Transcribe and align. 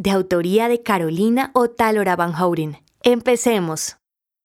de 0.00 0.10
autoría 0.10 0.70
de 0.70 0.82
Carolina 0.82 1.50
Otálora 1.52 2.16
Van 2.16 2.32
Houten. 2.32 2.78
Empecemos. 3.02 3.98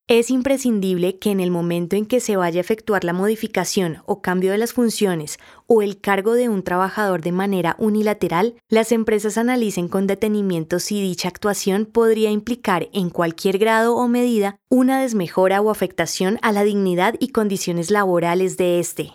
Es 0.05 0.29
imprescindible 0.29 1.17
que 1.17 1.31
en 1.31 1.39
el 1.39 1.49
momento 1.49 1.95
en 1.95 2.05
que 2.05 2.19
se 2.19 2.35
vaya 2.35 2.59
a 2.59 2.61
efectuar 2.61 3.05
la 3.05 3.13
modificación 3.13 3.99
o 4.05 4.21
cambio 4.21 4.51
de 4.51 4.57
las 4.57 4.73
funciones 4.73 5.39
o 5.65 5.81
el 5.81 6.01
cargo 6.01 6.33
de 6.33 6.49
un 6.49 6.61
trabajador 6.61 7.21
de 7.21 7.31
manera 7.31 7.77
unilateral, 7.79 8.55
las 8.67 8.91
empresas 8.91 9.37
analicen 9.37 9.87
con 9.87 10.07
detenimiento 10.07 10.79
si 10.79 11.01
dicha 11.01 11.29
actuación 11.29 11.85
podría 11.85 12.31
implicar 12.31 12.89
en 12.91 13.09
cualquier 13.09 13.57
grado 13.57 13.95
o 13.95 14.09
medida 14.09 14.57
una 14.69 14.99
desmejora 14.99 15.61
o 15.61 15.71
afectación 15.71 16.37
a 16.41 16.51
la 16.51 16.65
dignidad 16.65 17.15
y 17.17 17.29
condiciones 17.29 17.91
laborales 17.91 18.57
de 18.57 18.79
éste. 18.79 19.13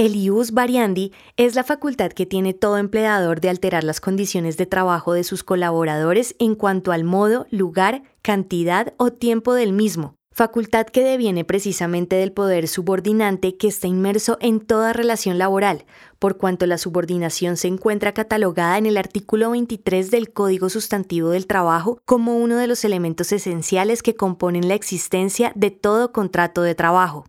El 0.00 0.16
ius 0.16 0.52
variandi 0.52 1.12
es 1.36 1.54
la 1.54 1.62
facultad 1.62 2.10
que 2.12 2.24
tiene 2.24 2.54
todo 2.54 2.78
empleador 2.78 3.42
de 3.42 3.50
alterar 3.50 3.84
las 3.84 4.00
condiciones 4.00 4.56
de 4.56 4.64
trabajo 4.64 5.12
de 5.12 5.24
sus 5.24 5.44
colaboradores 5.44 6.34
en 6.38 6.54
cuanto 6.54 6.92
al 6.92 7.04
modo, 7.04 7.46
lugar, 7.50 8.02
cantidad 8.22 8.94
o 8.96 9.10
tiempo 9.10 9.52
del 9.52 9.74
mismo, 9.74 10.14
facultad 10.32 10.86
que 10.86 11.04
deviene 11.04 11.44
precisamente 11.44 12.16
del 12.16 12.32
poder 12.32 12.66
subordinante 12.66 13.58
que 13.58 13.68
está 13.68 13.88
inmerso 13.88 14.38
en 14.40 14.60
toda 14.60 14.94
relación 14.94 15.36
laboral, 15.36 15.84
por 16.18 16.38
cuanto 16.38 16.64
la 16.64 16.78
subordinación 16.78 17.58
se 17.58 17.68
encuentra 17.68 18.14
catalogada 18.14 18.78
en 18.78 18.86
el 18.86 18.96
artículo 18.96 19.50
23 19.50 20.10
del 20.10 20.32
Código 20.32 20.70
Sustantivo 20.70 21.28
del 21.28 21.46
Trabajo 21.46 22.00
como 22.06 22.38
uno 22.38 22.56
de 22.56 22.68
los 22.68 22.86
elementos 22.86 23.32
esenciales 23.32 24.02
que 24.02 24.16
componen 24.16 24.66
la 24.66 24.76
existencia 24.76 25.52
de 25.56 25.70
todo 25.70 26.10
contrato 26.10 26.62
de 26.62 26.74
trabajo. 26.74 27.26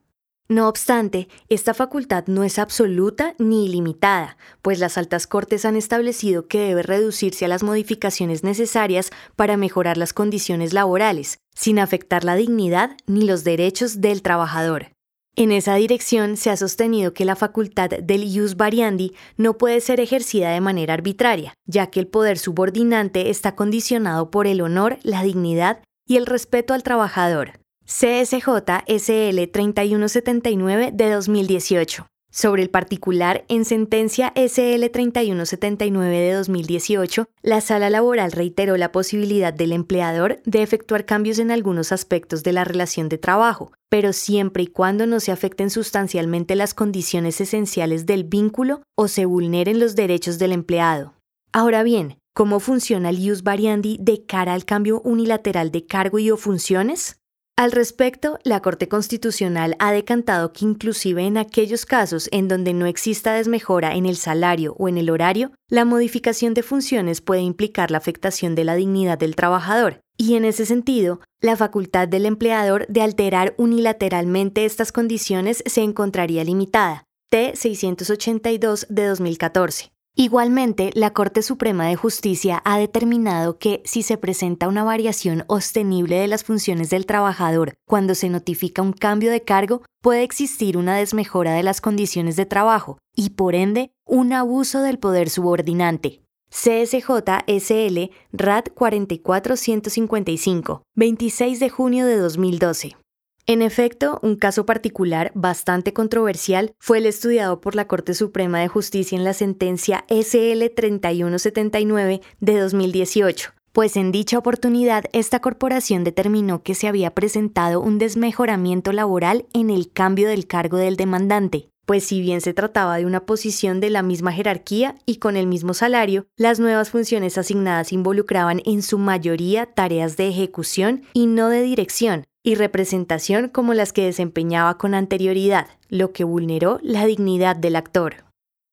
No 0.51 0.67
obstante, 0.67 1.29
esta 1.47 1.73
facultad 1.73 2.25
no 2.27 2.43
es 2.43 2.59
absoluta 2.59 3.35
ni 3.37 3.67
ilimitada, 3.67 4.35
pues 4.61 4.79
las 4.79 4.97
altas 4.97 5.25
cortes 5.25 5.63
han 5.63 5.77
establecido 5.77 6.49
que 6.49 6.59
debe 6.59 6.83
reducirse 6.83 7.45
a 7.45 7.47
las 7.47 7.63
modificaciones 7.63 8.43
necesarias 8.43 9.11
para 9.37 9.55
mejorar 9.55 9.95
las 9.95 10.11
condiciones 10.11 10.73
laborales, 10.73 11.37
sin 11.55 11.79
afectar 11.79 12.25
la 12.25 12.35
dignidad 12.35 12.97
ni 13.07 13.25
los 13.25 13.45
derechos 13.45 14.01
del 14.01 14.21
trabajador. 14.21 14.91
En 15.37 15.53
esa 15.53 15.75
dirección 15.75 16.35
se 16.35 16.49
ha 16.49 16.57
sostenido 16.57 17.13
que 17.13 17.23
la 17.23 17.37
facultad 17.37 17.89
del 17.89 18.25
ius 18.25 18.57
variandi 18.57 19.15
no 19.37 19.57
puede 19.57 19.79
ser 19.79 20.01
ejercida 20.01 20.49
de 20.49 20.59
manera 20.59 20.95
arbitraria, 20.95 21.53
ya 21.65 21.87
que 21.87 22.01
el 22.01 22.07
poder 22.07 22.37
subordinante 22.37 23.29
está 23.29 23.55
condicionado 23.55 24.29
por 24.29 24.47
el 24.47 24.59
honor, 24.59 24.99
la 25.03 25.23
dignidad 25.23 25.81
y 26.05 26.17
el 26.17 26.25
respeto 26.25 26.73
al 26.73 26.83
trabajador. 26.83 27.60
CSJ 27.91 28.47
SL 28.87 29.47
3179 29.51 30.91
de 30.93 31.11
2018. 31.11 32.07
Sobre 32.31 32.63
el 32.63 32.69
particular, 32.69 33.43
en 33.49 33.65
sentencia 33.65 34.31
SL 34.33 34.89
3179 34.89 36.17
de 36.17 36.33
2018, 36.33 37.25
la 37.41 37.59
sala 37.59 37.89
laboral 37.89 38.31
reiteró 38.31 38.77
la 38.77 38.93
posibilidad 38.93 39.53
del 39.53 39.73
empleador 39.73 40.41
de 40.45 40.63
efectuar 40.63 41.05
cambios 41.05 41.37
en 41.37 41.51
algunos 41.51 41.91
aspectos 41.91 42.43
de 42.43 42.53
la 42.53 42.63
relación 42.63 43.09
de 43.09 43.17
trabajo, 43.17 43.73
pero 43.89 44.13
siempre 44.13 44.63
y 44.63 44.67
cuando 44.67 45.05
no 45.05 45.19
se 45.19 45.33
afecten 45.33 45.69
sustancialmente 45.69 46.55
las 46.55 46.73
condiciones 46.73 47.41
esenciales 47.41 48.05
del 48.05 48.23
vínculo 48.23 48.83
o 48.95 49.09
se 49.09 49.25
vulneren 49.25 49.81
los 49.81 49.95
derechos 49.97 50.39
del 50.39 50.53
empleado. 50.53 51.13
Ahora 51.51 51.83
bien, 51.83 52.17
¿cómo 52.33 52.61
funciona 52.61 53.09
el 53.09 53.19
ius 53.19 53.43
variandi 53.43 53.97
de 53.99 54.25
cara 54.25 54.53
al 54.53 54.63
cambio 54.63 55.01
unilateral 55.01 55.71
de 55.71 55.85
cargo 55.85 56.19
y 56.19 56.31
o 56.31 56.37
funciones? 56.37 57.20
Al 57.61 57.71
respecto, 57.71 58.39
la 58.43 58.59
Corte 58.59 58.87
Constitucional 58.87 59.75
ha 59.77 59.91
decantado 59.91 60.51
que 60.51 60.65
inclusive 60.65 61.27
en 61.27 61.37
aquellos 61.37 61.85
casos 61.85 62.27
en 62.31 62.47
donde 62.47 62.73
no 62.73 62.87
exista 62.87 63.33
desmejora 63.33 63.93
en 63.93 64.07
el 64.07 64.17
salario 64.17 64.73
o 64.79 64.89
en 64.89 64.97
el 64.97 65.11
horario, 65.11 65.51
la 65.69 65.85
modificación 65.85 66.55
de 66.55 66.63
funciones 66.63 67.21
puede 67.21 67.41
implicar 67.41 67.91
la 67.91 67.99
afectación 67.99 68.55
de 68.55 68.63
la 68.63 68.73
dignidad 68.73 69.19
del 69.19 69.35
trabajador, 69.35 69.99
y 70.17 70.33
en 70.33 70.45
ese 70.45 70.65
sentido, 70.65 71.19
la 71.39 71.55
facultad 71.55 72.07
del 72.07 72.25
empleador 72.25 72.87
de 72.87 73.03
alterar 73.03 73.53
unilateralmente 73.59 74.65
estas 74.65 74.91
condiciones 74.91 75.63
se 75.67 75.83
encontraría 75.83 76.43
limitada. 76.43 77.03
T 77.29 77.55
682 77.55 78.87
de 78.89 79.05
2014. 79.05 79.91
Igualmente, 80.15 80.91
la 80.93 81.13
Corte 81.13 81.41
Suprema 81.41 81.87
de 81.87 81.95
Justicia 81.95 82.61
ha 82.65 82.77
determinado 82.77 83.57
que 83.57 83.81
si 83.85 84.03
se 84.03 84.17
presenta 84.17 84.67
una 84.67 84.83
variación 84.83 85.45
sostenible 85.47 86.17
de 86.17 86.27
las 86.27 86.43
funciones 86.43 86.89
del 86.89 87.05
trabajador 87.05 87.75
cuando 87.87 88.13
se 88.13 88.27
notifica 88.27 88.81
un 88.81 88.91
cambio 88.91 89.31
de 89.31 89.43
cargo, 89.43 89.83
puede 90.01 90.23
existir 90.23 90.75
una 90.75 90.97
desmejora 90.97 91.53
de 91.53 91.63
las 91.63 91.79
condiciones 91.79 92.35
de 92.35 92.45
trabajo 92.45 92.97
y, 93.15 93.29
por 93.31 93.55
ende, 93.55 93.91
un 94.05 94.33
abuso 94.33 94.81
del 94.81 94.99
poder 94.99 95.29
subordinante. 95.29 96.21
CSJ 96.49 97.45
SL 97.47 98.11
RAT 98.33 98.73
44155, 98.73 100.83
26 100.95 101.59
de 101.61 101.69
junio 101.69 102.05
de 102.05 102.17
2012. 102.17 102.97
En 103.47 103.61
efecto, 103.61 104.19
un 104.21 104.35
caso 104.35 104.65
particular 104.65 105.31
bastante 105.33 105.93
controversial 105.93 106.73
fue 106.79 106.99
el 106.99 107.05
estudiado 107.05 107.59
por 107.59 107.75
la 107.75 107.87
Corte 107.87 108.13
Suprema 108.13 108.59
de 108.59 108.67
Justicia 108.67 109.17
en 109.17 109.23
la 109.23 109.33
sentencia 109.33 110.05
SL 110.09 110.63
3179 110.75 112.21
de 112.39 112.59
2018, 112.59 113.51
pues 113.71 113.97
en 113.97 114.11
dicha 114.11 114.37
oportunidad 114.37 115.05
esta 115.11 115.39
corporación 115.39 116.03
determinó 116.03 116.61
que 116.61 116.75
se 116.75 116.87
había 116.87 117.15
presentado 117.15 117.81
un 117.81 117.97
desmejoramiento 117.97 118.91
laboral 118.91 119.45
en 119.53 119.69
el 119.71 119.91
cambio 119.91 120.29
del 120.29 120.45
cargo 120.45 120.77
del 120.77 120.95
demandante, 120.95 121.69
pues 121.91 122.05
si 122.05 122.21
bien 122.21 122.39
se 122.39 122.53
trataba 122.53 122.95
de 122.95 123.05
una 123.05 123.25
posición 123.25 123.81
de 123.81 123.89
la 123.89 124.01
misma 124.01 124.31
jerarquía 124.31 124.95
y 125.05 125.17
con 125.17 125.35
el 125.35 125.45
mismo 125.45 125.73
salario, 125.73 126.25
las 126.37 126.57
nuevas 126.57 126.89
funciones 126.89 127.37
asignadas 127.37 127.91
involucraban 127.91 128.61
en 128.63 128.81
su 128.81 128.97
mayoría 128.97 129.65
tareas 129.65 130.15
de 130.15 130.29
ejecución 130.29 131.01
y 131.11 131.27
no 131.27 131.49
de 131.49 131.61
dirección, 131.61 132.23
y 132.43 132.55
representación 132.55 133.49
como 133.49 133.73
las 133.73 133.91
que 133.91 134.05
desempeñaba 134.05 134.77
con 134.77 134.93
anterioridad, 134.93 135.67
lo 135.89 136.13
que 136.13 136.23
vulneró 136.23 136.79
la 136.81 137.05
dignidad 137.05 137.57
del 137.57 137.75
actor. 137.75 138.23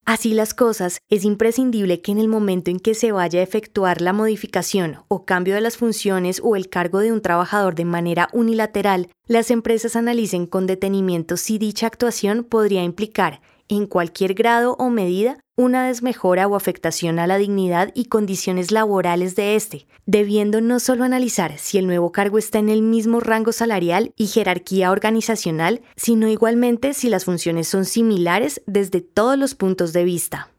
Así 0.09 0.33
las 0.33 0.55
cosas, 0.55 1.01
es 1.07 1.23
imprescindible 1.23 2.01
que 2.01 2.11
en 2.11 2.17
el 2.17 2.27
momento 2.27 2.71
en 2.71 2.79
que 2.79 2.95
se 2.95 3.11
vaya 3.11 3.41
a 3.41 3.43
efectuar 3.43 4.01
la 4.01 4.11
modificación 4.11 5.03
o 5.07 5.23
cambio 5.23 5.53
de 5.53 5.61
las 5.61 5.77
funciones 5.77 6.41
o 6.43 6.55
el 6.55 6.67
cargo 6.67 6.97
de 6.97 7.11
un 7.11 7.21
trabajador 7.21 7.75
de 7.75 7.85
manera 7.85 8.27
unilateral, 8.33 9.09
las 9.27 9.51
empresas 9.51 9.95
analicen 9.95 10.47
con 10.47 10.65
detenimiento 10.65 11.37
si 11.37 11.59
dicha 11.59 11.85
actuación 11.85 12.43
podría 12.43 12.83
implicar, 12.83 13.41
en 13.67 13.85
cualquier 13.85 14.33
grado 14.33 14.75
o 14.79 14.89
medida, 14.89 15.37
una 15.59 15.87
desmejora 15.87 16.47
o 16.47 16.55
afectación 16.55 17.19
a 17.19 17.27
la 17.27 17.37
dignidad 17.37 17.91
y 17.93 18.05
condiciones 18.05 18.71
laborales 18.71 19.35
de 19.35 19.57
éste, 19.57 19.87
debiendo 20.05 20.61
no 20.61 20.79
solo 20.79 21.03
analizar 21.03 21.57
si 21.57 21.77
el 21.77 21.85
nuevo 21.85 22.13
cargo 22.13 22.37
está 22.37 22.59
en 22.59 22.69
el 22.69 22.81
mismo 22.81 23.19
rango 23.19 23.51
salarial 23.51 24.13
y 24.15 24.27
jerarquía 24.27 24.89
organizacional, 24.89 25.81
sino 25.97 26.29
igualmente 26.29 26.93
si 26.93 27.09
las 27.09 27.25
funciones 27.25 27.67
son 27.67 27.83
similares 27.83 28.61
desde 28.67 29.01
todos 29.01 29.37
los 29.37 29.53
puntos 29.53 29.91
de 29.91 30.05
vista. 30.05 30.49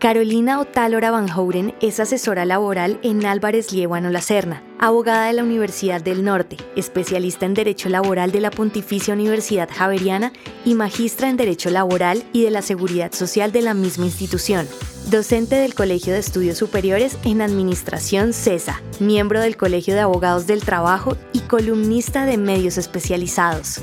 Carolina 0.00 0.60
Otálora 0.60 1.10
Van 1.10 1.28
Houten 1.28 1.74
es 1.82 2.00
asesora 2.00 2.46
laboral 2.46 2.98
en 3.02 3.26
Álvarez 3.26 3.70
Liévano 3.70 4.08
La 4.08 4.22
abogada 4.78 5.26
de 5.26 5.34
la 5.34 5.42
Universidad 5.42 6.00
del 6.00 6.24
Norte, 6.24 6.56
especialista 6.74 7.44
en 7.44 7.52
Derecho 7.52 7.90
Laboral 7.90 8.32
de 8.32 8.40
la 8.40 8.50
Pontificia 8.50 9.12
Universidad 9.12 9.68
Javeriana 9.70 10.32
y 10.64 10.74
magistra 10.74 11.28
en 11.28 11.36
Derecho 11.36 11.68
Laboral 11.68 12.24
y 12.32 12.44
de 12.44 12.50
la 12.50 12.62
Seguridad 12.62 13.12
Social 13.12 13.52
de 13.52 13.60
la 13.60 13.74
misma 13.74 14.06
institución. 14.06 14.66
Docente 15.10 15.56
del 15.56 15.74
Colegio 15.74 16.14
de 16.14 16.20
Estudios 16.20 16.56
Superiores 16.56 17.18
en 17.24 17.42
Administración 17.42 18.32
CESA, 18.32 18.80
miembro 19.00 19.40
del 19.40 19.58
Colegio 19.58 19.92
de 19.92 20.00
Abogados 20.00 20.46
del 20.46 20.64
Trabajo 20.64 21.18
y 21.34 21.40
columnista 21.40 22.24
de 22.24 22.38
medios 22.38 22.78
especializados. 22.78 23.82